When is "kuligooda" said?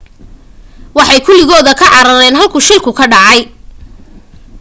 1.25-1.71